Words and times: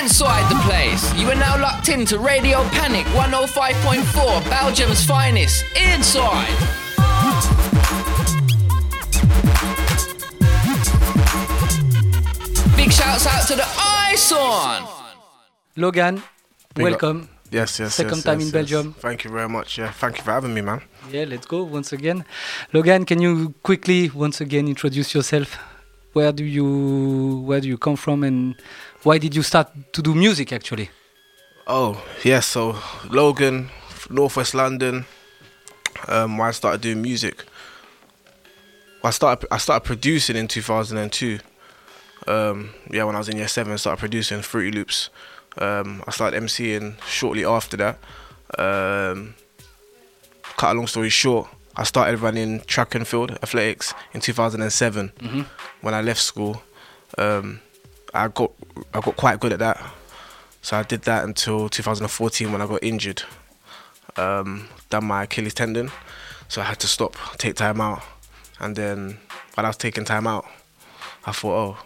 inside 0.00 0.50
the 0.50 0.58
place. 0.62 1.14
You 1.14 1.28
are 1.28 1.34
now 1.34 1.60
locked 1.60 1.88
into 1.90 2.18
Radio 2.18 2.62
Panic 2.70 3.04
105.4, 3.08 4.48
Belgium's 4.48 5.04
finest. 5.04 5.64
Inside. 5.76 6.56
Big 12.76 12.90
shouts 12.90 13.26
out 13.26 13.46
to 13.48 13.56
the 13.56 13.66
I-SON. 13.76 14.88
Logan, 15.76 16.22
Big 16.74 16.86
up. 16.86 16.90
welcome. 16.90 17.28
Yes, 17.50 17.78
yes. 17.78 17.94
Second 17.94 18.18
yes, 18.18 18.24
time 18.24 18.40
yes, 18.40 18.42
in 18.42 18.46
yes. 18.46 18.52
Belgium. 18.52 18.94
Thank 18.94 19.24
you 19.24 19.30
very 19.30 19.48
much. 19.48 19.76
Yeah, 19.76 19.90
thank 19.90 20.16
you 20.18 20.24
for 20.24 20.30
having 20.30 20.54
me, 20.54 20.62
man. 20.62 20.80
Yeah, 21.10 21.24
let's 21.28 21.46
go 21.46 21.64
once 21.64 21.92
again. 21.92 22.24
Logan, 22.72 23.04
can 23.04 23.20
you 23.20 23.54
quickly 23.62 24.08
once 24.08 24.40
again 24.40 24.66
introduce 24.66 25.14
yourself? 25.14 25.58
Where 26.12 26.32
do 26.32 26.44
you 26.44 27.42
where 27.46 27.60
do 27.60 27.68
you 27.68 27.78
come 27.78 27.96
from 27.96 28.24
and 28.24 28.56
why 29.02 29.18
did 29.18 29.34
you 29.34 29.42
start 29.42 29.68
to 29.92 30.02
do 30.02 30.14
music 30.14 30.52
actually? 30.52 30.90
Oh, 31.66 32.02
yes. 32.24 32.46
So 32.46 32.76
Logan, 33.08 33.70
Northwest 34.08 34.54
London. 34.54 35.06
Um, 36.08 36.38
where 36.38 36.48
I 36.48 36.52
started 36.52 36.80
doing 36.80 37.02
music. 37.02 37.44
I 39.04 39.10
started 39.10 39.46
I 39.50 39.58
started 39.58 39.84
producing 39.84 40.36
in 40.36 40.48
2002. 40.48 41.38
Um, 42.26 42.70
yeah, 42.90 43.04
when 43.04 43.14
I 43.14 43.18
was 43.18 43.28
in 43.28 43.36
year 43.36 43.48
seven, 43.48 43.72
I 43.72 43.76
started 43.76 44.00
producing 44.00 44.42
Fruity 44.42 44.76
Loops. 44.76 45.10
Um, 45.58 46.02
I 46.06 46.10
started 46.10 46.42
MCing 46.42 47.00
shortly 47.04 47.44
after 47.44 47.76
that. 47.78 47.98
Um, 48.58 49.34
cut 50.56 50.72
a 50.72 50.74
long 50.74 50.86
story 50.86 51.08
short, 51.08 51.48
I 51.76 51.84
started 51.84 52.20
running 52.20 52.60
track 52.62 52.94
and 52.94 53.06
field 53.06 53.32
athletics 53.42 53.94
in 54.12 54.20
2007 54.20 55.46
when 55.80 55.94
I 55.94 56.00
left 56.02 56.20
school. 56.20 56.62
Um, 57.16 57.60
I 58.12 58.28
got 58.28 58.52
I 58.92 59.00
got 59.00 59.16
quite 59.16 59.40
good 59.40 59.52
at 59.52 59.60
that, 59.60 59.80
so 60.62 60.76
I 60.76 60.82
did 60.82 61.02
that 61.02 61.24
until 61.24 61.68
2014 61.68 62.50
when 62.52 62.60
I 62.60 62.66
got 62.66 62.82
injured. 62.82 63.22
Um, 64.16 64.68
done 64.90 65.04
my 65.04 65.24
Achilles 65.24 65.54
tendon, 65.54 65.90
so 66.48 66.60
I 66.60 66.64
had 66.64 66.80
to 66.80 66.88
stop, 66.88 67.16
take 67.38 67.54
time 67.54 67.80
out, 67.80 68.02
and 68.58 68.74
then 68.74 69.18
while 69.54 69.66
I 69.66 69.68
was 69.68 69.76
taking 69.76 70.04
time 70.04 70.26
out, 70.26 70.44
I 71.24 71.32
thought, 71.32 71.54
oh, 71.54 71.78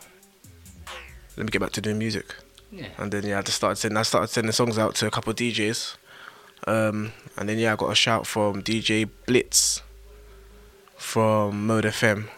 let 1.37 1.45
me 1.45 1.51
get 1.51 1.61
back 1.61 1.73
to 1.73 1.81
doing 1.81 1.99
music. 1.99 2.35
Yeah. 2.71 2.89
And 2.99 3.13
then 3.13 3.25
yeah, 3.25 3.39
I 3.39 3.43
just 3.43 3.59
started 3.59 3.77
sending 3.77 3.97
I 3.97 4.03
started 4.03 4.29
sending 4.29 4.53
songs 4.53 4.79
out 4.79 4.95
to 4.97 5.07
a 5.07 5.11
couple 5.11 5.31
of 5.31 5.37
DJs. 5.37 5.97
Um, 6.67 7.13
and 7.37 7.49
then 7.49 7.59
yeah, 7.59 7.75
I 7.75 7.77
got 7.77 7.93
a 7.93 7.95
shout 7.95 8.27
from 8.27 8.63
DJ 8.63 9.09
Blitz 9.27 9.83
from 10.97 11.67
Mode 11.67 11.85
FM 11.85 12.29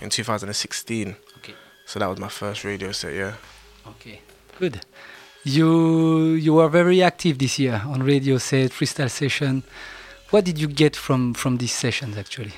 in 0.00 0.08
2016. 0.10 1.16
Okay. 1.38 1.54
So 1.86 1.98
that 1.98 2.08
was 2.08 2.18
my 2.18 2.28
first 2.28 2.64
radio 2.64 2.92
set, 2.92 3.14
yeah. 3.14 3.34
Okay. 3.86 4.20
Good. 4.58 4.80
You 5.44 6.32
you 6.34 6.54
were 6.54 6.68
very 6.68 7.02
active 7.02 7.38
this 7.38 7.58
year 7.58 7.80
on 7.86 8.02
radio 8.02 8.38
set, 8.38 8.70
freestyle 8.72 9.10
session. 9.10 9.62
What 10.30 10.44
did 10.44 10.58
you 10.58 10.68
get 10.68 10.96
from 10.96 11.32
from 11.34 11.56
these 11.58 11.72
sessions 11.72 12.16
actually? 12.18 12.52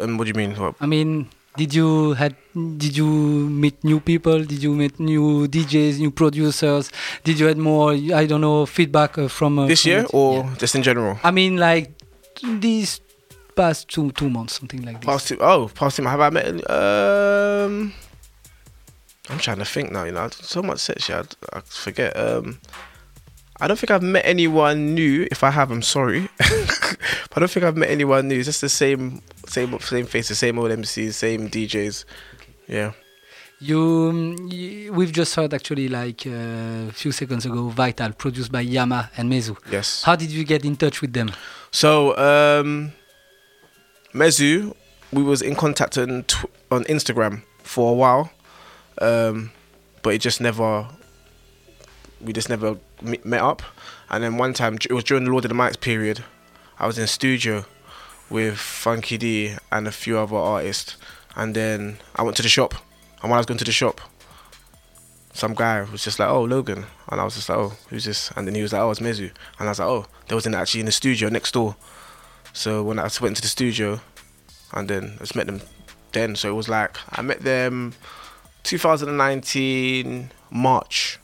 And 0.00 0.18
what 0.18 0.24
do 0.24 0.28
you 0.28 0.34
mean? 0.34 0.54
What? 0.54 0.74
I 0.80 0.86
mean, 0.86 1.28
did 1.56 1.74
you 1.74 2.12
had 2.14 2.36
did 2.54 2.96
you 2.96 3.06
meet 3.06 3.82
new 3.82 3.98
people? 3.98 4.44
Did 4.44 4.62
you 4.62 4.72
meet 4.74 5.00
new 5.00 5.48
DJs, 5.48 5.98
new 5.98 6.10
producers? 6.12 6.92
Did 7.24 7.40
you 7.40 7.46
had 7.46 7.58
more 7.58 7.92
I 7.92 8.26
don't 8.26 8.40
know 8.42 8.66
feedback 8.66 9.18
uh, 9.18 9.26
from 9.28 9.58
uh, 9.58 9.66
This 9.66 9.82
from 9.82 9.90
year 9.90 10.00
it? 10.04 10.10
or 10.14 10.44
Yeah. 10.44 10.54
just 10.58 10.74
in 10.76 10.82
general? 10.84 11.18
I 11.24 11.30
mean, 11.32 11.56
like 11.56 11.90
these 12.44 13.00
past 13.56 13.88
two 13.88 14.12
two 14.12 14.30
months, 14.30 14.58
something 14.58 14.82
like 14.82 15.00
this. 15.00 15.06
Past 15.06 15.28
two, 15.28 15.38
oh, 15.40 15.70
past 15.74 15.96
two. 15.96 16.04
Have 16.04 16.20
I 16.20 16.30
met? 16.30 16.70
Um, 16.70 17.92
I'm 19.28 19.38
trying 19.38 19.58
to 19.58 19.64
think 19.64 19.92
now. 19.92 20.04
You 20.04 20.12
know, 20.12 20.28
so 20.30 20.62
much 20.62 20.80
set 20.80 21.02
shit. 21.02 21.36
I, 21.52 21.58
I 21.58 21.60
forget. 21.60 22.16
Um, 22.16 22.58
I 23.60 23.68
don't 23.68 23.78
think 23.78 23.92
I've 23.92 24.02
met 24.02 24.26
anyone 24.26 24.94
new. 24.94 25.28
If 25.30 25.44
I 25.44 25.50
have, 25.50 25.70
I'm 25.70 25.82
sorry. 25.82 26.28
but 26.38 27.36
I 27.36 27.40
don't 27.40 27.50
think 27.50 27.64
I've 27.64 27.76
met 27.76 27.90
anyone 27.90 28.26
new. 28.26 28.38
It's 28.38 28.46
just 28.46 28.60
the 28.60 28.68
same, 28.68 29.22
same, 29.46 29.78
same 29.78 30.06
faces, 30.06 30.40
same 30.40 30.58
old 30.58 30.72
MCs, 30.72 31.12
same 31.12 31.48
DJs. 31.48 32.04
Yeah. 32.66 32.92
You, 33.60 34.08
um, 34.10 34.48
we've 34.96 35.12
just 35.12 35.36
heard 35.36 35.54
actually 35.54 35.88
like 35.88 36.26
uh, 36.26 36.88
a 36.88 36.92
few 36.92 37.12
seconds 37.12 37.46
ago, 37.46 37.68
Vital, 37.68 38.10
produced 38.12 38.50
by 38.50 38.62
Yama 38.62 39.12
and 39.16 39.30
Mezu. 39.30 39.56
Yes. 39.70 40.02
How 40.02 40.16
did 40.16 40.30
you 40.32 40.42
get 40.42 40.64
in 40.64 40.74
touch 40.74 41.00
with 41.00 41.12
them? 41.12 41.30
So, 41.70 42.16
um, 42.18 42.92
Mezu, 44.14 44.74
we 45.12 45.22
was 45.22 45.42
in 45.42 45.54
contact 45.54 45.96
on, 45.96 46.24
tw- 46.24 46.46
on 46.70 46.84
Instagram 46.84 47.42
for 47.62 47.90
a 47.90 47.94
while, 47.94 48.30
um, 49.00 49.50
but 50.02 50.14
it 50.14 50.20
just 50.20 50.40
never, 50.40 50.86
we 52.20 52.32
just 52.32 52.48
never 52.48 52.76
met 53.00 53.40
up. 53.40 53.62
And 54.10 54.22
then 54.22 54.36
one 54.36 54.52
time, 54.52 54.74
it 54.74 54.92
was 54.92 55.04
during 55.04 55.24
the 55.24 55.30
Lord 55.30 55.44
of 55.44 55.48
the 55.48 55.54
Mics 55.54 55.80
period, 55.80 56.24
I 56.78 56.86
was 56.86 56.98
in 56.98 57.06
studio 57.06 57.64
with 58.28 58.58
Funky 58.58 59.16
D 59.16 59.56
and 59.70 59.86
a 59.86 59.92
few 59.92 60.18
other 60.18 60.36
artists. 60.36 60.96
And 61.34 61.54
then 61.54 61.98
I 62.16 62.22
went 62.22 62.36
to 62.36 62.42
the 62.42 62.48
shop, 62.48 62.74
and 63.22 63.30
while 63.30 63.34
I 63.34 63.38
was 63.38 63.46
going 63.46 63.58
to 63.58 63.64
the 63.64 63.72
shop, 63.72 64.00
some 65.32 65.54
guy 65.54 65.82
was 65.90 66.04
just 66.04 66.18
like, 66.18 66.28
"Oh, 66.28 66.44
Logan," 66.44 66.84
and 67.08 67.20
I 67.20 67.24
was 67.24 67.36
just 67.36 67.48
like, 67.48 67.56
"Oh, 67.56 67.72
who's 67.88 68.04
this?" 68.04 68.30
And 68.36 68.46
then 68.46 68.54
he 68.54 68.60
was 68.60 68.74
like, 68.74 68.82
"Oh, 68.82 68.90
it's 68.90 69.00
Mezu," 69.00 69.30
and 69.58 69.68
I 69.68 69.70
was 69.70 69.78
like, 69.78 69.88
"Oh, 69.88 70.06
they 70.28 70.34
was 70.34 70.44
in 70.44 70.54
actually 70.54 70.80
in 70.80 70.86
the 70.86 70.92
studio 70.92 71.30
next 71.30 71.52
door." 71.52 71.76
So 72.52 72.82
when 72.82 72.98
I 72.98 73.02
went 73.02 73.24
into 73.24 73.42
the 73.42 73.48
studio, 73.48 74.00
and 74.72 74.88
then 74.88 75.14
I 75.16 75.20
just 75.20 75.36
met 75.36 75.46
them 75.46 75.60
then. 76.12 76.36
So 76.36 76.50
it 76.50 76.54
was 76.54 76.68
like 76.68 76.96
I 77.10 77.22
met 77.22 77.40
them 77.40 77.94
2019 78.64 80.30
March, 80.50 81.18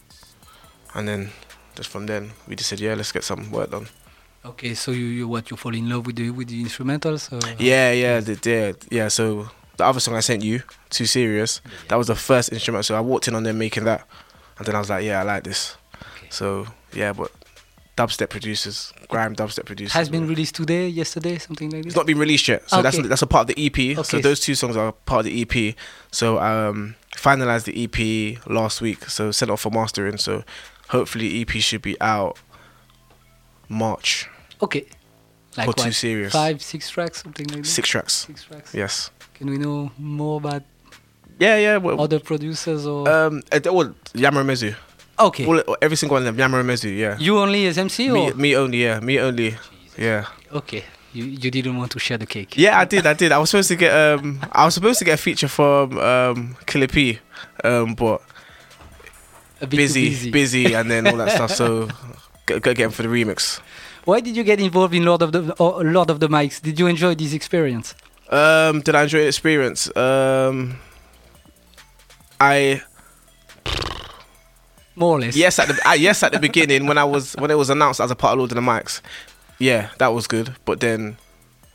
and 0.94 1.09
then 1.09 1.31
just 1.75 1.91
from 1.91 2.06
then 2.06 2.33
we 2.47 2.56
just 2.56 2.71
said, 2.71 2.81
"Yeah, 2.81 2.94
let's 2.94 3.12
get 3.12 3.25
some 3.25 3.50
work 3.50 3.71
done." 3.71 3.88
Okay, 4.44 4.75
so 4.75 4.93
you, 4.93 5.06
you 5.06 5.28
what 5.28 5.50
you 5.50 5.56
fall 5.56 5.75
in 5.75 5.88
love 5.88 6.06
with 6.06 6.17
the 6.17 6.31
with 6.31 6.49
the 6.49 6.65
instrumentals? 6.65 7.33
Or? 7.33 7.56
Yeah, 7.59 7.93
yeah, 7.93 8.21
they 8.21 8.37
did. 8.37 8.87
Yeah, 8.91 9.09
so 9.09 9.50
the 9.77 9.84
other 9.84 10.00
song 10.00 10.15
I 10.15 10.21
sent 10.21 10.43
you, 10.43 10.62
Too 10.91 11.06
Serious, 11.06 11.61
that 11.88 11.97
was 11.97 12.06
the 12.06 12.15
first 12.15 12.53
instrument. 12.53 12.84
So 12.84 12.97
I 12.97 13.00
walked 13.00 13.28
in 13.28 13.34
on 13.34 13.43
them 13.43 13.59
making 13.59 13.84
that, 13.84 14.06
and 14.59 14.67
then 14.67 14.75
I 14.75 14.78
was 14.78 14.91
like, 14.91 15.05
yeah, 15.05 15.21
I 15.21 15.22
like 15.25 15.44
this. 15.44 15.77
Okay. 16.17 16.28
So 16.31 16.67
yeah, 16.93 17.12
but 17.12 17.31
dubstep 17.98 18.31
producers, 18.31 18.92
grime 19.09 19.34
dubstep 19.34 19.66
producers. 19.66 19.92
Has 19.92 20.09
been 20.09 20.26
released 20.28 20.54
today, 20.54 20.88
yesterday, 20.88 21.36
something 21.38 21.69
like 21.70 21.82
this. 21.82 21.91
It's 21.91 21.97
not 21.97 22.06
been 22.06 22.19
released 22.19 22.47
yet, 22.48 22.60
so 22.70 22.81
that's 22.82 22.98
Okay. 22.98 23.09
that's 23.09 23.22
a 23.22 23.26
part 23.26 23.48
of 23.50 23.54
the 23.56 23.66
EP. 23.66 24.04
So 24.06 24.20
those 24.20 24.41
two 24.41 24.54
songs 24.54 24.76
are 24.76 24.92
part 24.92 25.20
of 25.20 25.32
the 25.32 25.42
EP. 25.42 25.75
So 26.12 26.38
um, 26.38 26.94
finalized 27.16 27.64
the 27.64 27.76
EP 27.84 27.98
last 28.58 28.81
week. 28.81 29.00
So 29.10 29.31
sent 29.32 29.50
off 29.50 29.60
for 29.62 29.70
mastering. 29.70 30.16
So 30.19 30.44
hopefully 30.88 31.41
EP 31.41 31.50
should 31.50 31.82
be 31.82 32.00
out 32.00 32.38
March. 33.69 34.28
Okay. 34.62 34.87
Like 35.56 35.69
Or 35.69 35.72
too 35.75 35.84
what, 35.84 35.94
serious. 35.94 36.32
Five, 36.32 36.62
six 36.62 36.88
tracks, 36.91 37.22
something 37.22 37.47
like 37.48 37.62
this. 37.62 37.72
Six 37.75 37.88
tracks. 37.88 38.12
Six 38.26 38.44
tracks. 38.44 38.75
Yes. 38.75 39.10
Can 39.34 39.50
we 39.50 39.58
know 39.58 39.91
more 39.98 40.37
about 40.38 40.62
Yeah, 41.38 41.56
yeah. 41.56 41.76
Well, 41.78 42.00
other 42.00 42.20
producers 42.20 42.87
or? 42.87 43.08
um, 43.08 43.42
uh, 43.53 43.60
all 43.70 43.94
Yammer 44.14 44.44
Mezu. 44.44 44.75
Okay. 45.21 45.47
All, 45.47 45.77
every 45.83 45.97
single 45.97 46.15
one 46.15 46.23
of 46.23 46.27
them, 46.27 46.39
Yammer 46.39 46.62
Mezu. 46.62 46.97
Yeah. 46.97 47.17
you 47.19 47.39
only 47.39 47.67
as 47.67 47.77
MC 47.79 48.09
Me, 48.11 48.31
or? 48.31 48.34
me 48.34 48.56
only. 48.56 48.83
Yeah. 48.83 49.01
Me 49.01 49.19
only. 49.21 49.56
Yeah. 49.97 50.27
Okay. 50.53 50.84
You 51.12 51.25
you 51.25 51.51
didn't 51.51 51.77
want 51.77 51.91
to 51.93 51.99
share 51.99 52.19
the 52.19 52.27
cake. 52.27 52.56
Yeah, 52.56 52.79
I 52.79 52.84
did. 52.84 53.06
I 53.06 53.15
did. 53.15 53.33
I 53.33 53.39
was 53.39 53.51
supposed 53.51 53.69
to 53.69 53.77
get 53.77 53.93
um, 53.93 54.41
I 54.53 54.65
was 54.67 54.75
supposed 54.75 54.99
to 55.01 55.05
get 55.05 55.15
a 55.15 55.23
feature 55.23 55.49
from 55.49 55.99
um, 55.99 56.56
Killa 56.67 56.87
P, 56.87 57.19
um, 57.65 57.95
but 57.95 58.21
A 59.61 59.67
bit 59.67 59.71
too 59.71 59.77
busy, 59.77 60.09
busy. 60.11 60.31
busy, 60.31 60.75
and 60.75 60.91
then 60.91 61.06
all 61.09 61.17
that 61.17 61.31
stuff. 61.33 61.50
So 61.53 61.89
got 62.47 62.62
to 62.62 62.75
get 62.75 62.79
him 62.79 62.91
for 62.91 63.03
the 63.03 63.09
remix. 63.09 63.61
Why 64.05 64.21
did 64.21 64.37
you 64.37 64.45
get 64.45 64.61
involved 64.61 64.95
in 64.95 65.05
Lord 65.05 65.23
of 65.23 65.33
the 65.33 65.53
or 65.59 65.83
Lord 65.83 66.11
of 66.11 66.21
the 66.21 66.29
Mics? 66.29 66.61
Did 66.61 66.79
you 66.79 66.87
enjoy 66.87 67.15
this 67.15 67.33
experience? 67.33 67.95
Um, 68.31 68.83
did 68.83 68.95
I 68.95 69.03
enjoy 69.05 69.21
the 69.21 69.27
experience? 69.29 69.89
Um, 69.97 70.79
I 72.41 72.83
More 74.99 75.17
or 75.17 75.21
less. 75.21 75.37
yes 75.37 75.59
at 75.59 75.69
the 75.69 75.89
uh, 75.89 75.93
yes 75.93 76.23
at 76.23 76.33
the 76.33 76.39
beginning 76.39 76.87
when 76.87 76.99
I 76.99 77.05
was 77.05 77.35
when 77.35 77.50
it 77.50 77.59
was 77.59 77.71
announced 77.71 78.00
as 78.00 78.11
a 78.11 78.17
part 78.17 78.33
of 78.33 78.39
Lord 78.39 78.50
of 78.53 78.56
the 78.56 78.61
Mics. 78.61 79.00
Yeah, 79.59 79.91
that 79.99 80.09
was 80.09 80.27
good. 80.27 80.55
But 80.65 80.81
then 80.81 81.17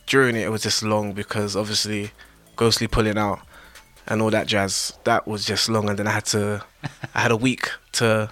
during 0.06 0.36
it, 0.36 0.42
it 0.42 0.50
was 0.50 0.62
just 0.62 0.82
long 0.82 1.12
because 1.12 1.56
obviously 1.56 2.10
Ghostly 2.56 2.86
pulling 2.86 3.18
out 3.18 3.40
and 4.06 4.22
all 4.22 4.30
that 4.30 4.46
jazz. 4.46 4.92
That 5.04 5.26
was 5.26 5.44
just 5.44 5.68
long, 5.68 5.88
and 5.88 5.98
then 5.98 6.06
I 6.06 6.12
had 6.12 6.24
to 6.26 6.64
I 7.14 7.20
had 7.20 7.32
a 7.32 7.36
week 7.36 7.68
to 7.92 8.30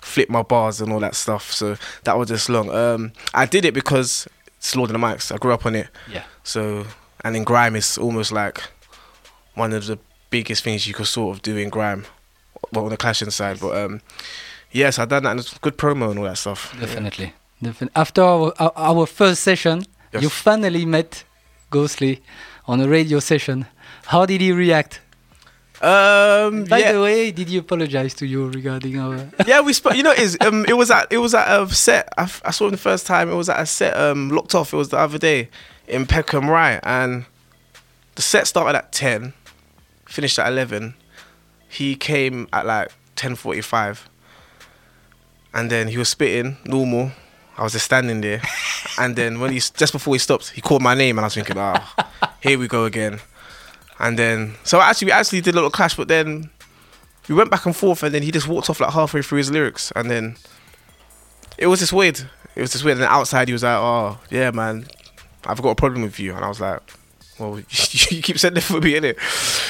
flip 0.00 0.30
my 0.30 0.42
bars 0.42 0.80
and 0.80 0.90
all 0.92 1.00
that 1.00 1.14
stuff. 1.14 1.52
So 1.52 1.76
that 2.04 2.16
was 2.16 2.28
just 2.28 2.48
long. 2.48 2.70
Um, 2.70 3.12
I 3.34 3.44
did 3.44 3.64
it 3.66 3.74
because 3.74 4.26
it's 4.56 4.74
Lord 4.74 4.90
of 4.90 4.98
the 4.98 5.06
Mics. 5.06 5.30
I 5.32 5.36
grew 5.36 5.52
up 5.52 5.66
on 5.66 5.74
it. 5.74 5.88
Yeah. 6.10 6.24
So, 6.44 6.86
and 7.24 7.36
in 7.36 7.44
grime, 7.44 7.76
it's 7.76 7.98
almost 7.98 8.32
like 8.32 8.62
one 9.54 9.74
of 9.74 9.86
the 9.86 9.98
biggest 10.30 10.64
things 10.64 10.86
you 10.86 10.94
could 10.94 11.06
sort 11.06 11.36
of 11.36 11.42
do 11.42 11.56
in 11.58 11.68
grime, 11.68 12.06
well, 12.72 12.84
on 12.84 12.90
the 12.90 12.96
clashing 12.96 13.30
side. 13.30 13.58
But 13.60 13.76
um, 13.76 14.00
yes, 14.72 14.98
I 14.98 15.04
done 15.04 15.22
that, 15.24 15.30
and 15.30 15.40
it's 15.40 15.56
good 15.58 15.76
promo 15.78 16.10
and 16.10 16.18
all 16.18 16.24
that 16.26 16.38
stuff. 16.38 16.74
Definitely. 16.80 17.32
Defin- 17.62 17.90
After 17.96 18.22
our, 18.22 18.52
our, 18.76 19.06
first 19.06 19.42
session, 19.42 19.84
Yes. 20.12 20.22
you 20.22 20.28
finally 20.28 20.84
met 20.86 21.24
Ghostly 21.70 22.22
on 22.66 22.80
a 22.80 22.88
radio 22.88 23.18
session. 23.20 23.66
How 24.06 24.24
did 24.24 24.40
he 24.40 24.52
react? 24.52 25.00
Um, 25.80 26.64
By 26.64 26.78
yeah, 26.78 26.92
the 26.92 27.00
way, 27.02 27.30
did 27.30 27.48
you 27.48 27.60
apologize 27.60 28.14
to 28.14 28.26
you 28.26 28.48
regarding 28.48 28.98
our? 28.98 29.28
yeah, 29.46 29.60
we 29.60 29.72
spoke. 29.72 29.94
You 29.96 30.02
know, 30.02 30.10
it 30.12 30.18
is 30.18 30.36
um, 30.40 30.64
it 30.66 30.72
was 30.72 30.90
at 30.90 31.06
it 31.12 31.18
was 31.18 31.34
at 31.34 31.46
a 31.60 31.72
set. 31.72 32.08
I, 32.18 32.22
f- 32.22 32.42
I 32.44 32.50
saw 32.50 32.64
him 32.64 32.72
the 32.72 32.78
first 32.78 33.06
time. 33.06 33.30
It 33.30 33.34
was 33.34 33.48
at 33.48 33.60
a 33.60 33.66
set 33.66 33.96
um 33.96 34.30
locked 34.30 34.54
off. 34.56 34.72
It 34.72 34.76
was 34.76 34.88
the 34.88 34.98
other 34.98 35.18
day 35.18 35.50
in 35.86 36.04
Peckham 36.06 36.50
Rye, 36.50 36.80
and 36.82 37.26
the 38.16 38.22
set 38.22 38.46
started 38.48 38.76
at 38.76 38.90
ten, 38.92 39.34
finished 40.06 40.38
at 40.40 40.48
eleven. 40.48 40.94
He 41.68 41.96
came 41.96 42.48
at 42.52 42.66
like 42.66 42.92
ten 43.16 43.34
forty 43.34 43.60
five, 43.60 44.08
and 45.52 45.70
then 45.70 45.88
he 45.88 45.98
was 45.98 46.08
spitting 46.08 46.56
normal. 46.64 47.12
I 47.56 47.62
was 47.62 47.72
just 47.72 47.84
standing 47.84 48.20
there, 48.20 48.40
and 48.98 49.16
then 49.16 49.40
when 49.40 49.52
he 49.52 49.58
just 49.58 49.92
before 49.92 50.14
he 50.14 50.18
stopped, 50.18 50.50
he 50.50 50.60
called 50.60 50.82
my 50.82 50.94
name, 50.94 51.18
and 51.18 51.24
I 51.24 51.26
was 51.26 51.34
thinking, 51.34 51.58
oh, 51.58 51.76
here 52.40 52.58
we 52.58 52.68
go 52.68 52.84
again. 52.84 53.20
And 53.98 54.18
then 54.18 54.54
so 54.64 54.80
actually 54.80 55.06
we 55.06 55.12
actually 55.12 55.40
did 55.40 55.54
a 55.54 55.56
little 55.56 55.70
clash, 55.70 55.96
but 55.96 56.08
then 56.08 56.50
we 57.28 57.34
went 57.34 57.50
back 57.50 57.66
and 57.66 57.76
forth, 57.76 58.02
and 58.02 58.14
then 58.14 58.22
he 58.22 58.30
just 58.30 58.48
walked 58.48 58.70
off 58.70 58.80
like 58.80 58.92
halfway 58.92 59.22
through 59.22 59.38
his 59.38 59.50
lyrics, 59.50 59.92
and 59.96 60.10
then 60.10 60.36
it 61.58 61.66
was 61.66 61.80
just 61.80 61.92
weird. 61.92 62.20
It 62.54 62.60
was 62.60 62.72
just 62.72 62.84
weird. 62.84 62.96
And 62.96 63.02
then 63.02 63.10
outside, 63.10 63.48
he 63.48 63.52
was 63.52 63.62
like, 63.62 63.76
"Oh, 63.76 64.18
yeah, 64.30 64.50
man, 64.50 64.86
I've 65.44 65.60
got 65.60 65.70
a 65.70 65.74
problem 65.74 66.02
with 66.02 66.18
you," 66.18 66.34
and 66.34 66.44
I 66.44 66.48
was 66.48 66.60
like, 66.60 66.80
"Well, 67.38 67.58
you 68.10 68.22
keep 68.22 68.38
saying 68.38 68.54
that 68.54 68.62
for 68.62 68.80
me, 68.80 68.94
innit?" 68.94 69.18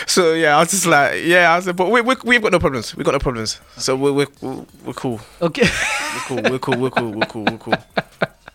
So 0.08 0.34
yeah, 0.34 0.56
I 0.56 0.60
was 0.60 0.70
just 0.70 0.86
like, 0.86 1.22
"Yeah," 1.24 1.52
I 1.52 1.56
was 1.56 1.66
like, 1.66 1.76
"But 1.76 1.90
we, 1.90 2.00
we, 2.00 2.16
we've 2.24 2.42
got 2.42 2.52
no 2.52 2.58
problems. 2.58 2.94
We've 2.96 3.04
got 3.04 3.12
no 3.12 3.18
problems. 3.18 3.60
So 3.76 3.96
we're 3.96 4.12
we're, 4.12 4.26
we're, 4.40 4.64
we're 4.84 4.92
cool. 4.94 5.20
Okay. 5.40 5.68
We're 6.14 6.20
cool. 6.26 6.42
We're 6.50 6.58
cool. 6.58 6.76
We're 6.78 6.90
cool. 6.90 7.12
We're 7.12 7.26
cool. 7.26 7.44
We're 7.44 7.58
cool." 7.58 7.74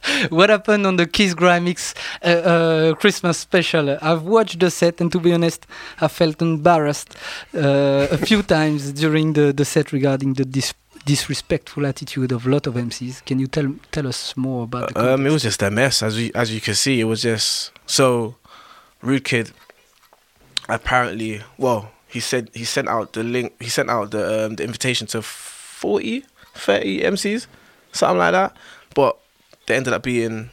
what 0.29 0.49
happened 0.49 0.85
on 0.85 0.95
the 0.95 1.07
Kiss 1.07 1.33
Grime 1.33 1.65
Mix 1.65 1.93
uh, 2.23 2.27
uh, 2.27 2.93
Christmas 2.95 3.37
special? 3.37 3.97
I've 4.01 4.23
watched 4.23 4.59
the 4.59 4.71
set, 4.71 5.01
and 5.01 5.11
to 5.11 5.19
be 5.19 5.33
honest, 5.33 5.65
I 6.01 6.07
felt 6.07 6.41
embarrassed 6.41 7.15
uh, 7.55 8.07
a 8.11 8.17
few 8.17 8.43
times 8.55 8.91
during 8.91 9.33
the, 9.33 9.53
the 9.53 9.65
set 9.65 9.91
regarding 9.91 10.33
the 10.33 10.45
dis- 10.45 10.73
disrespectful 11.05 11.85
attitude 11.85 12.31
of 12.31 12.45
a 12.45 12.49
lot 12.49 12.67
of 12.67 12.75
MCs. 12.75 13.25
Can 13.25 13.39
you 13.39 13.47
tell 13.47 13.73
tell 13.91 14.07
us 14.07 14.35
more 14.35 14.63
about 14.63 14.93
the? 14.93 15.13
Um, 15.13 15.25
it 15.25 15.31
was 15.31 15.43
just 15.43 15.61
a 15.61 15.71
mess, 15.71 16.03
as 16.03 16.15
we 16.17 16.31
as 16.33 16.53
you 16.53 16.61
can 16.61 16.75
see. 16.75 16.99
It 16.99 17.05
was 17.05 17.21
just 17.21 17.71
so 17.85 18.35
Rude 19.03 19.23
Kid. 19.25 19.51
Apparently, 20.69 21.41
well, 21.57 21.91
he 22.07 22.19
said 22.19 22.49
he 22.53 22.63
sent 22.63 22.87
out 22.87 23.13
the 23.13 23.23
link. 23.23 23.53
He 23.61 23.69
sent 23.69 23.89
out 23.89 24.11
the 24.11 24.45
um, 24.45 24.55
the 24.55 24.63
invitation 24.63 25.07
to 25.07 25.21
40, 25.21 26.23
30 26.55 27.01
MCs, 27.01 27.47
something 27.91 28.17
like 28.17 28.31
that. 28.31 28.55
But 28.95 29.17
they 29.67 29.75
ended 29.75 29.93
up 29.93 30.03
being 30.03 30.49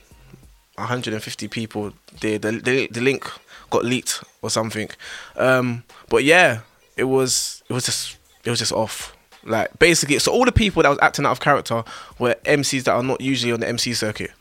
150 0.74 1.48
people. 1.48 1.92
The 2.20 2.38
the 2.38 2.52
the, 2.52 2.88
the 2.90 3.00
link 3.00 3.30
got 3.70 3.84
leaked 3.84 4.24
or 4.42 4.50
something. 4.50 4.90
Um, 5.36 5.84
but 6.08 6.24
yeah, 6.24 6.60
it 6.96 7.04
was 7.04 7.62
it 7.68 7.72
was 7.72 7.84
just 7.84 8.18
it 8.44 8.50
was 8.50 8.58
just 8.58 8.72
off. 8.72 9.16
Like 9.44 9.78
basically, 9.78 10.18
so 10.18 10.32
all 10.32 10.44
the 10.44 10.52
people 10.52 10.82
that 10.82 10.90
was 10.90 10.98
acting 11.00 11.24
out 11.24 11.32
of 11.32 11.40
character 11.40 11.82
were 12.18 12.34
MCs 12.44 12.84
that 12.84 12.92
are 12.92 13.02
not 13.02 13.20
usually 13.22 13.52
on 13.52 13.60
the 13.60 13.68
MC 13.68 13.94
circuit. 13.94 14.32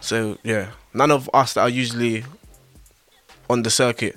So 0.00 0.38
yeah, 0.42 0.70
none 0.94 1.12
of 1.12 1.30
us 1.32 1.52
that 1.54 1.60
are 1.60 1.68
usually 1.68 2.24
on 3.50 3.62
the 3.62 3.70
circuit 3.70 4.16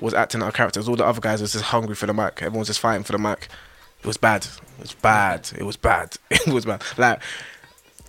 was 0.00 0.14
acting 0.14 0.42
out 0.42 0.48
of 0.48 0.54
characters. 0.54 0.88
All 0.88 0.96
the 0.96 1.04
other 1.06 1.20
guys 1.20 1.40
was 1.40 1.52
just 1.52 1.64
hungry 1.66 1.94
for 1.94 2.06
the 2.06 2.14
mic. 2.14 2.34
Everyone 2.42 2.58
was 2.60 2.68
just 2.68 2.80
fighting 2.80 3.04
for 3.04 3.12
the 3.12 3.18
mic. 3.18 3.48
It 4.00 4.06
was 4.06 4.16
bad. 4.16 4.44
It 4.44 4.80
was 4.82 4.94
bad. 4.94 5.50
It 5.56 5.62
was 5.64 5.76
bad. 5.76 6.16
It 6.30 6.48
was 6.48 6.64
bad. 6.64 6.82
Like 6.98 7.20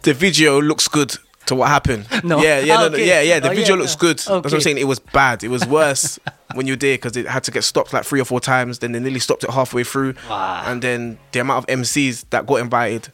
the 0.04 0.14
video 0.14 0.62
looks 0.62 0.88
good 0.88 1.16
to 1.46 1.56
what 1.56 1.70
happened. 1.70 2.08
No. 2.24 2.42
Yeah, 2.42 2.60
yeah, 2.60 2.76
Ah, 2.78 2.82
no, 2.84 2.90
no, 2.90 2.98
yeah, 2.98 3.22
yeah. 3.22 3.40
The 3.40 3.50
Oh, 3.52 3.56
video 3.56 3.76
yeah, 3.76 3.82
looks 3.82 3.94
yeah. 3.94 4.00
good. 4.02 4.18
That's 4.18 4.30
what 4.30 4.54
I'm 4.54 4.62
saying. 4.62 4.78
It 4.80 4.88
was 4.88 5.00
bad. 5.00 5.44
It 5.44 5.48
was 5.50 5.66
worse 5.66 6.20
when 6.56 6.68
you 6.68 6.74
were 6.74 6.78
there 6.78 6.96
because 6.98 7.16
it 7.16 7.26
had 7.28 7.44
to 7.46 7.52
get 7.52 7.64
stopped 7.64 7.94
like 7.94 8.04
three 8.04 8.20
or 8.20 8.26
four 8.26 8.40
times. 8.42 8.80
Then 8.80 8.92
they 8.92 9.00
nearly 9.00 9.20
stopped 9.20 9.44
it 9.46 9.50
halfway 9.52 9.84
through. 9.86 10.16
Wow. 10.30 10.64
And 10.66 10.82
then 10.82 11.18
the 11.32 11.40
amount 11.40 11.60
of 11.70 11.80
MCs 11.80 12.26
that 12.32 12.46
got 12.46 12.56
invited 12.58 13.10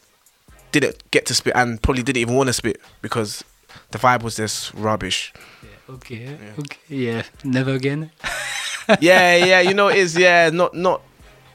didn't 0.71 1.03
get 1.11 1.27
to 1.27 1.35
spit 1.35 1.53
and 1.55 1.79
probably 1.81 2.01
didn't 2.01 2.17
even 2.21 2.33
want 2.35 2.47
to 2.47 2.53
spit 2.53 2.81
because 3.03 3.43
the 3.91 3.99
vibe 3.99 4.23
was 4.23 4.35
just 4.37 4.73
rubbish. 4.73 5.31
Okay. 5.89 6.37
Okay. 6.59 6.77
Yeah. 6.89 7.23
Never 7.43 7.73
again. 7.73 8.11
yeah, 8.99 9.35
yeah, 9.35 9.59
you 9.61 9.73
know 9.73 9.87
it 9.89 9.97
is. 9.97 10.15
Yeah, 10.17 10.49
not 10.49 10.73
not 10.73 11.01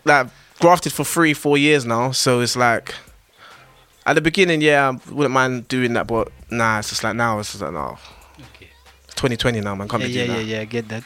like 0.04 0.28
grafted 0.60 0.92
for 0.92 1.04
three, 1.04 1.34
four 1.34 1.56
years 1.58 1.84
now. 1.84 2.12
So 2.12 2.40
it's 2.40 2.56
like 2.56 2.94
at 4.06 4.14
the 4.14 4.20
beginning, 4.20 4.60
yeah, 4.60 4.88
I 4.90 5.12
wouldn't 5.12 5.32
mind 5.34 5.68
doing 5.68 5.92
that, 5.94 6.06
but 6.06 6.28
nah, 6.50 6.78
it's 6.78 6.90
just 6.90 7.04
like 7.04 7.16
now 7.16 7.38
it's 7.38 7.52
just 7.52 7.62
like 7.62 7.72
no, 7.72 7.98
Okay. 8.54 8.68
2020 9.16 9.60
now, 9.60 9.74
man. 9.74 9.88
Can't 9.88 10.02
Yeah, 10.02 10.08
be 10.08 10.14
yeah, 10.14 10.24
yeah, 10.24 10.40
yeah. 10.40 10.60
I 10.60 10.64
get 10.64 10.88
that. 10.88 11.04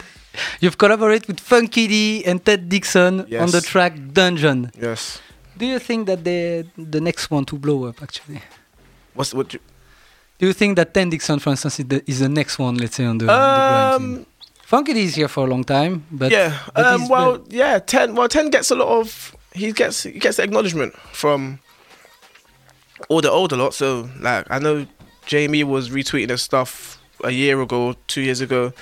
You've 0.60 0.78
collaborated 0.78 1.28
with 1.28 1.40
Funky 1.40 1.86
D 1.88 2.24
and 2.24 2.42
Ten 2.44 2.68
Dixon 2.68 3.20
on 3.38 3.50
the 3.50 3.60
track 3.60 3.92
Dungeon. 4.12 4.70
Yes. 4.80 5.20
Do 5.58 5.66
you 5.66 5.78
think 5.78 6.06
that 6.06 6.24
they 6.24 6.64
the 6.76 7.00
next 7.00 7.30
one 7.30 7.44
to 7.46 7.56
blow 7.58 7.84
up 7.84 8.02
actually? 8.02 8.40
What's 9.14 9.34
what? 9.34 9.52
You, 9.52 9.60
Do 10.42 10.48
you 10.48 10.52
think 10.52 10.74
that 10.74 10.92
Ten 10.92 11.08
Dixon, 11.08 11.38
for 11.38 11.50
instance, 11.50 11.78
is 11.78 11.86
the, 11.86 12.02
is 12.10 12.18
the 12.18 12.28
next 12.28 12.58
one? 12.58 12.74
Let's 12.74 12.96
say 12.96 13.04
on 13.04 13.16
the, 13.18 13.30
on 13.32 13.38
the 13.38 13.96
um, 14.18 14.26
Funky 14.64 14.92
D 14.92 15.04
is 15.04 15.14
here 15.14 15.28
for 15.28 15.46
a 15.46 15.48
long 15.48 15.62
time, 15.62 16.04
but 16.10 16.32
yeah. 16.32 16.58
but 16.74 16.84
Um, 16.84 17.08
well, 17.08 17.38
been- 17.38 17.56
yeah. 17.56 17.78
Ten. 17.78 18.16
Well, 18.16 18.26
ten 18.26 18.50
gets 18.50 18.72
a 18.72 18.74
lot 18.74 18.88
of. 18.88 19.36
He 19.54 19.70
gets 19.70 20.02
he 20.02 20.18
gets 20.18 20.38
the 20.38 20.42
acknowledgement 20.42 20.94
from 21.12 21.60
all 23.08 23.20
the 23.20 23.30
older 23.30 23.56
lot. 23.56 23.72
So 23.72 24.08
like, 24.18 24.44
I 24.50 24.58
know 24.58 24.84
JME 25.28 25.62
was 25.62 25.90
retweeting 25.90 26.30
his 26.30 26.42
stuff 26.42 27.00
a 27.22 27.30
year 27.30 27.60
ago, 27.60 27.94
two 28.08 28.22
years 28.22 28.40
ago. 28.40 28.72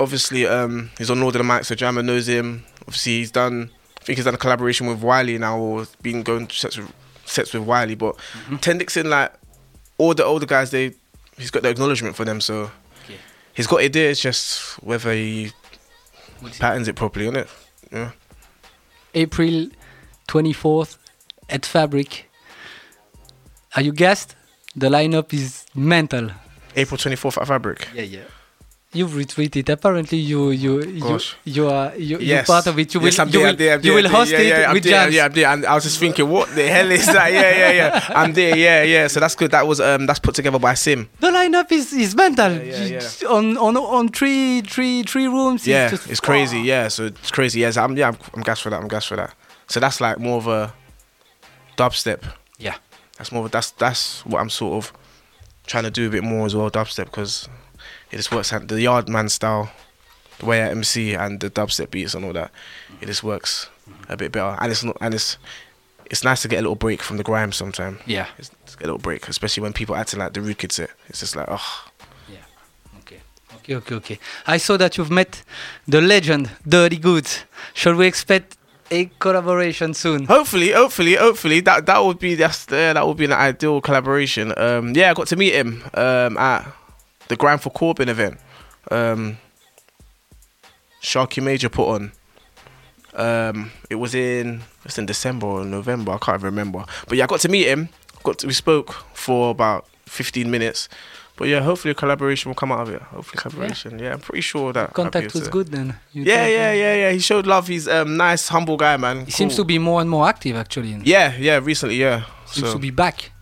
Obviously, 0.00 0.44
um, 0.44 0.90
he's 0.98 1.08
on 1.08 1.22
all 1.22 1.30
the 1.30 1.38
mics, 1.38 1.66
so 1.66 1.76
Jammer 1.76 2.02
knows 2.02 2.28
him. 2.28 2.64
Obviously, 2.80 3.18
he's 3.18 3.30
done. 3.30 3.70
I 4.00 4.04
think 4.04 4.16
he's 4.18 4.24
done 4.24 4.34
a 4.34 4.38
collaboration 4.38 4.88
with 4.88 5.02
Wiley 5.04 5.38
now, 5.38 5.56
or 5.56 5.86
been 6.02 6.24
going 6.24 6.48
to 6.48 6.54
sets 6.56 6.76
with 6.78 6.92
sets 7.26 7.54
with 7.54 7.62
Wiley. 7.62 7.94
But 7.94 8.16
Ten 8.60 8.78
Dixon, 8.78 9.08
like 9.08 9.32
all 9.98 10.14
the 10.14 10.24
older 10.24 10.46
guys, 10.46 10.70
they 10.70 10.94
he's 11.38 11.50
got 11.50 11.62
the 11.62 11.68
acknowledgement 11.70 12.16
for 12.16 12.24
them. 12.24 12.40
So 12.40 12.70
Okay. 13.04 13.18
he's 13.54 13.66
got 13.66 13.82
it 13.82 13.92
there. 13.92 14.10
It's 14.10 14.20
just 14.20 14.82
whether 14.82 15.12
he 15.12 15.52
patterns 16.58 16.88
it 16.88 16.96
properly, 16.96 17.28
on 17.28 17.36
it. 17.36 17.48
Yeah. 17.92 18.10
April 19.14 19.68
24th 20.28 20.98
at 21.48 21.64
Fabric. 21.64 22.28
Are 23.74 23.82
you 23.82 23.92
guessed? 23.92 24.34
The 24.74 24.88
lineup 24.88 25.32
is 25.32 25.64
mental. 25.74 26.30
April 26.74 26.98
24th 26.98 27.40
at 27.40 27.46
Fabric. 27.48 27.88
Yeah, 27.94 28.02
yeah. 28.02 28.20
You've 28.92 29.10
retweeted. 29.10 29.68
Apparently, 29.68 30.16
you 30.16 30.50
you 30.50 30.80
you, 30.82 31.18
you 31.44 31.68
are 31.68 31.94
you, 31.96 32.16
you're 32.18 32.20
Yes. 32.20 32.46
part 32.46 32.66
of 32.66 32.78
it. 32.78 32.94
You 32.94 33.00
will 33.00 33.10
you 33.12 33.40
will, 33.40 33.54
there, 33.56 33.78
you 33.80 33.92
will 33.94 34.08
host 34.08 34.30
yeah, 34.30 34.38
it 34.38 34.46
yeah, 34.46 34.72
with 34.72 34.84
there. 34.84 35.10
Yeah, 35.10 35.24
I'm 35.26 35.32
there. 35.32 35.48
And 35.48 35.66
I 35.66 35.74
was 35.74 35.84
just 35.84 35.98
thinking, 35.98 36.28
what 36.30 36.54
the 36.54 36.66
hell 36.68 36.90
is 36.90 37.04
that? 37.06 37.30
Yeah, 37.32 37.50
yeah, 37.56 37.72
yeah. 37.72 38.06
I'm 38.20 38.32
there. 38.32 38.56
Yeah, 38.56 38.82
yeah. 38.84 39.08
So 39.08 39.20
that's 39.20 39.34
good. 39.34 39.50
That 39.50 39.66
was 39.66 39.80
um 39.80 40.06
that's 40.06 40.20
put 40.20 40.34
together 40.34 40.58
by 40.58 40.74
Sim. 40.74 41.08
The 41.20 41.26
lineup 41.28 41.70
is, 41.72 41.92
is 41.92 42.14
mental. 42.14 42.52
Yeah, 42.52 42.84
yeah, 42.84 43.10
You- 43.20 43.28
On 43.28 43.58
on 43.58 43.76
on 43.76 44.08
three 44.08 44.62
three 44.62 45.02
three 45.02 45.26
rooms. 45.26 45.66
Yeah, 45.66 45.90
just, 45.90 46.08
it's 46.08 46.20
crazy. 46.20 46.60
Yeah, 46.60 46.88
so 46.88 47.06
it's 47.06 47.30
crazy. 47.32 47.60
Yeah, 47.60 47.72
so 47.72 47.82
I'm 47.82 47.96
yeah, 47.98 48.08
I'm, 48.08 48.16
I'm 48.34 48.42
gassed 48.42 48.62
for 48.62 48.70
that. 48.70 48.80
I'm 48.80 48.88
gassed 48.88 49.08
for 49.08 49.16
that. 49.16 49.34
So 49.68 49.80
that's 49.80 50.00
like 50.00 50.18
more 50.18 50.38
of 50.38 50.46
a 50.46 50.72
dubstep. 51.76 52.22
Yeah. 52.58 52.76
That's 53.18 53.32
more. 53.32 53.46
Of, 53.46 53.50
that's 53.50 53.70
that's 53.72 54.24
what 54.26 54.40
I'm 54.40 54.50
sort 54.50 54.84
of 54.84 54.92
trying 55.66 55.84
to 55.84 55.90
do 55.90 56.06
a 56.06 56.10
bit 56.10 56.22
more 56.22 56.46
as 56.46 56.54
well, 56.54 56.70
dubstep, 56.70 57.06
because 57.06 57.48
it 58.10 58.16
just 58.16 58.32
works. 58.32 58.50
The 58.50 58.58
Yardman 58.58 59.30
style, 59.30 59.70
the 60.38 60.46
way 60.46 60.62
I 60.62 60.70
MC 60.70 61.14
and 61.14 61.40
the 61.40 61.50
dubstep 61.50 61.90
beats 61.90 62.14
and 62.14 62.24
all 62.24 62.32
that, 62.32 62.50
it 63.00 63.06
just 63.06 63.22
works 63.22 63.68
a 64.08 64.16
bit 64.16 64.32
better. 64.32 64.56
And 64.60 64.70
it's 64.70 64.84
not. 64.84 64.96
And 65.00 65.14
it's 65.14 65.38
it's 66.10 66.22
nice 66.24 66.42
to 66.42 66.48
get 66.48 66.58
a 66.58 66.62
little 66.62 66.76
break 66.76 67.02
from 67.02 67.16
the 67.16 67.24
grime 67.24 67.52
sometimes. 67.52 68.00
Yeah. 68.06 68.26
It's, 68.38 68.50
it's 68.62 68.76
get 68.76 68.84
a 68.84 68.86
little 68.86 68.98
break, 68.98 69.28
especially 69.28 69.62
when 69.62 69.72
people 69.72 69.96
acting 69.96 70.20
like 70.20 70.32
the 70.32 70.40
rude 70.40 70.58
kids. 70.58 70.78
It. 70.78 70.90
It's 71.08 71.20
just 71.20 71.36
like 71.36 71.46
oh. 71.50 71.88
Yeah. 72.30 72.38
Okay. 73.00 73.20
Okay. 73.56 73.74
Okay. 73.76 73.94
Okay. 73.96 74.18
I 74.46 74.58
saw 74.58 74.76
that 74.76 74.96
you've 74.96 75.10
met 75.10 75.42
the 75.86 76.00
legend 76.00 76.50
Dirty 76.66 76.98
Goods. 76.98 77.44
Shall 77.74 77.94
we 77.96 78.06
expect 78.06 78.56
a 78.90 79.10
collaboration 79.18 79.94
soon? 79.94 80.26
Hopefully, 80.26 80.70
hopefully, 80.70 81.16
hopefully 81.16 81.60
that 81.60 81.86
that 81.86 82.04
would 82.04 82.20
be 82.20 82.36
that's 82.36 82.70
uh, 82.70 82.92
that 82.92 83.06
would 83.06 83.16
be 83.16 83.24
an 83.24 83.32
ideal 83.32 83.80
collaboration. 83.80 84.54
Um, 84.56 84.94
yeah, 84.94 85.10
I 85.10 85.14
got 85.14 85.26
to 85.28 85.36
meet 85.36 85.54
him 85.54 85.82
um, 85.94 86.36
at 86.38 86.72
the 87.28 87.36
Grime 87.36 87.58
for 87.58 87.70
Corbyn 87.70 88.08
event. 88.08 88.38
Um, 88.90 89.38
Sharky 91.02 91.42
Major 91.42 91.68
put 91.68 91.88
on. 91.88 92.12
Um, 93.14 93.70
it 93.88 93.94
was 93.94 94.14
in 94.14 94.62
it's 94.84 94.98
in 94.98 95.06
December 95.06 95.46
or 95.46 95.64
November. 95.64 96.12
I 96.12 96.18
can't 96.18 96.36
even 96.40 96.46
remember. 96.46 96.84
But 97.08 97.16
yeah, 97.16 97.24
I 97.24 97.26
got 97.26 97.40
to 97.40 97.48
meet 97.48 97.66
him. 97.66 97.88
Got 98.22 98.40
to, 98.40 98.46
we 98.46 98.52
spoke 98.52 98.92
for 99.14 99.50
about 99.50 99.86
fifteen 100.04 100.50
minutes. 100.50 100.88
But 101.36 101.48
yeah, 101.48 101.60
hopefully 101.60 101.92
a 101.92 101.94
collaboration 101.94 102.48
will 102.48 102.54
come 102.54 102.72
out 102.72 102.80
of 102.80 102.90
it. 102.90 103.02
Hopefully 103.02 103.38
collaboration. 103.40 103.98
Yeah, 103.98 104.14
I'm 104.14 104.20
pretty 104.20 104.40
sure 104.40 104.72
that 104.72 104.94
Contact 104.94 105.34
was 105.34 105.44
to- 105.44 105.50
good 105.50 105.68
then. 105.68 105.94
You 106.12 106.24
Yeah, 106.24 106.46
yeah, 106.46 106.72
yeah, 106.72 106.94
yeah. 106.94 107.10
He 107.12 107.18
showed 107.18 107.46
love. 107.46 107.68
He's 107.68 107.86
um 107.88 108.16
nice, 108.16 108.48
humble 108.48 108.76
guy, 108.76 108.96
man. 108.96 109.26
He 109.26 109.30
seems 109.30 109.54
to 109.56 109.64
be 109.64 109.78
more 109.78 110.00
and 110.00 110.08
more 110.08 110.26
active 110.26 110.56
actually. 110.56 110.98
Yeah, 111.04 111.36
yeah, 111.38 111.60
recently, 111.62 111.96
yeah. 111.96 112.24
Seems 112.46 112.68
so 112.68 112.72
to 112.74 112.78
be 112.78 112.90
back. 112.90 113.32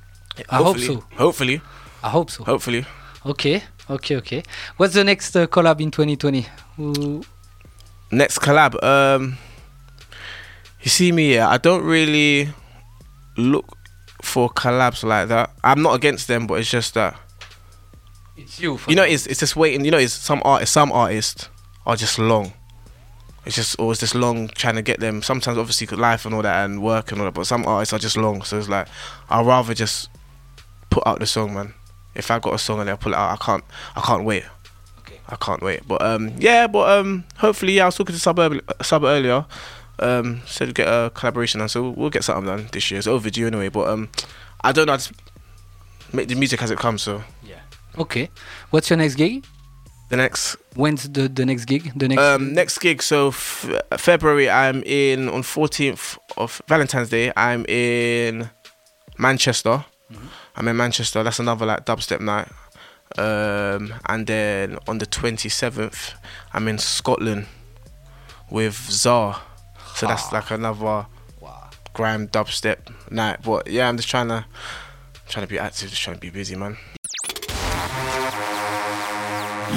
I 0.50 0.56
hope 0.56 0.78
so. 0.78 1.04
Hopefully, 1.16 1.60
I 2.02 2.08
hope 2.10 2.30
so. 2.30 2.44
hopefully. 2.44 2.84
Okay. 3.24 3.62
Okay. 3.90 4.16
Okay. 4.16 4.42
What's 4.76 4.94
the 4.94 5.04
next 5.04 5.36
uh, 5.36 5.46
collab 5.46 5.80
in 5.80 5.90
2020? 5.90 6.46
Who- 6.76 7.22
Next 8.10 8.38
collab, 8.38 8.80
um, 8.84 9.36
You 10.82 10.90
see 10.90 11.10
me, 11.10 11.34
yeah. 11.34 11.48
I 11.48 11.56
don't 11.58 11.82
really 11.84 12.50
look 13.36 13.76
for 14.22 14.48
collabs 14.50 15.02
like 15.02 15.28
that. 15.28 15.50
I'm 15.64 15.82
not 15.82 15.94
against 15.94 16.28
them, 16.28 16.46
but 16.46 16.60
it's 16.60 16.70
just 16.70 16.94
that 16.94 17.16
It's 18.36 18.60
you. 18.60 18.78
you 18.86 18.94
know, 18.94 19.02
it's 19.02 19.26
it's 19.26 19.40
just 19.40 19.56
waiting. 19.56 19.84
You 19.84 19.90
know, 19.90 19.98
it's 19.98 20.12
some 20.12 20.40
art. 20.44 20.68
Some 20.68 20.92
artists 20.92 21.48
are 21.86 21.96
just 21.96 22.18
long. 22.18 22.52
It's 23.46 23.56
just 23.56 23.78
always 23.80 23.98
just 23.98 24.14
long 24.14 24.48
trying 24.48 24.76
to 24.76 24.82
get 24.82 25.00
them. 25.00 25.20
Sometimes, 25.22 25.58
obviously, 25.58 25.86
life 25.96 26.24
and 26.24 26.34
all 26.34 26.42
that 26.42 26.64
and 26.64 26.82
work 26.82 27.10
and 27.10 27.20
all 27.20 27.26
that. 27.26 27.34
But 27.34 27.46
some 27.46 27.66
artists 27.66 27.92
are 27.92 27.98
just 27.98 28.16
long. 28.16 28.42
So 28.42 28.58
it's 28.58 28.68
like 28.68 28.86
I'd 29.28 29.44
rather 29.44 29.74
just 29.74 30.08
put 30.90 31.02
out 31.06 31.18
the 31.18 31.26
song, 31.26 31.54
man. 31.54 31.74
If 32.14 32.30
I've 32.30 32.42
got 32.42 32.54
a 32.54 32.59
song 32.59 32.80
and 32.80 32.90
I 32.90 32.97
pull 32.97 33.12
it 33.12 33.16
out, 33.16 33.33
I 33.33 33.37
can't. 33.44 33.64
I 33.97 34.00
can't 34.00 34.25
wait. 34.25 34.44
Okay. 35.00 35.21
I 35.28 35.37
can't 35.37 35.62
wait. 35.62 35.87
But 35.87 36.02
um, 36.02 36.33
yeah. 36.38 36.66
But 36.66 36.99
um, 36.99 37.25
hopefully, 37.38 37.75
yeah. 37.75 37.85
I 37.85 37.87
was 37.87 37.97
talking 37.97 38.14
to 38.14 38.21
Sub, 38.21 38.38
early- 38.38 38.61
Sub 38.83 39.04
earlier. 39.04 39.47
Um, 40.00 40.42
said 40.47 40.68
we'd 40.68 40.75
get 40.75 40.88
a 40.88 41.11
collaboration 41.14 41.61
and 41.61 41.71
so 41.71 41.83
we'll, 41.83 41.92
we'll 41.92 42.11
get 42.11 42.25
something 42.25 42.47
done 42.47 42.68
this 42.73 42.90
year. 42.90 42.99
It's 42.99 43.06
overdue 43.06 43.47
anyway. 43.47 43.68
But 43.68 43.88
um, 43.88 44.09
I 44.62 44.73
don't 44.73 44.87
know. 44.87 44.92
I 44.94 44.97
just 44.97 45.12
make 46.12 46.28
the 46.28 46.35
music 46.35 46.62
as 46.62 46.71
it 46.71 46.78
comes. 46.78 47.02
So 47.02 47.23
yeah. 47.44 47.61
Okay. 47.99 48.28
What's 48.71 48.90
your 48.90 48.97
next 48.97 49.14
gig? 49.14 49.44
the 50.11 50.16
next 50.18 50.56
When's 50.75 51.09
the, 51.09 51.28
the 51.28 51.47
next 51.47 51.64
gig? 51.64 51.92
The 51.97 52.09
next. 52.09 52.21
Um, 52.23 52.52
next 52.52 52.78
gig, 52.78 53.02
so 53.02 53.28
f- 53.28 53.71
February, 53.97 54.50
I'm 54.50 54.83
in 54.85 55.28
on 55.28 55.42
14th 55.42 56.18
of 56.37 56.61
Valentine's 56.68 57.09
Day. 57.09 57.33
I'm 57.37 57.64
in 57.66 58.50
Manchester. 59.16 59.85
I'm 60.56 60.68
in 60.68 60.76
Manchester. 60.76 61.23
That's 61.23 61.38
another 61.40 61.66
like 61.66 61.85
dubstep 61.87 62.21
night. 62.21 62.49
Um, 63.18 63.94
and 64.06 64.26
then 64.26 64.78
on 64.88 64.99
the 64.99 65.06
27th, 65.06 66.14
I'm 66.52 66.66
in 66.68 66.78
Scotland 66.78 67.47
with 68.50 68.75
Czar. 68.90 69.40
So 69.94 70.06
that's 70.06 70.33
like 70.33 70.50
another 70.50 71.06
Wow. 71.40 71.71
grime 71.92 72.28
dubstep 72.28 72.78
night. 73.11 73.40
But 73.44 73.68
yeah, 73.68 73.88
I'm 73.88 73.97
just 73.97 74.09
trying 74.09 74.28
to 74.28 74.44
trying 75.28 75.47
to 75.47 75.50
be 75.50 75.59
active, 75.59 75.90
just 75.90 76.02
trying 76.02 76.16
to 76.16 76.21
be 76.21 76.30
busy, 76.30 76.56
man. 76.56 76.76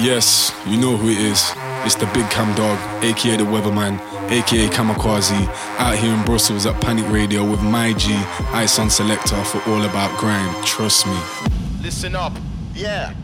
Yes, 0.00 0.52
you 0.66 0.76
know 0.76 0.96
who 0.96 1.08
it 1.08 1.18
is. 1.18 1.52
It's 1.84 1.94
the 1.94 2.06
Big 2.14 2.28
Cam 2.30 2.54
Dog, 2.54 2.78
aka 3.02 3.36
the 3.36 3.44
Weatherman, 3.44 3.98
aka 4.30 4.68
Kamikaze, 4.68 5.46
out 5.78 5.96
here 5.96 6.12
in 6.12 6.24
Brussels 6.24 6.66
at 6.66 6.80
Panic 6.80 7.08
Radio 7.10 7.48
with 7.48 7.62
my 7.62 7.92
G, 7.94 8.12
I-SON 8.52 8.90
Selector 8.90 9.42
for 9.44 9.58
All 9.70 9.82
About 9.84 10.16
Grime. 10.18 10.54
Trust 10.64 11.06
me. 11.06 11.18
Listen 11.82 12.14
up. 12.14 12.32
Yeah. 12.74 13.14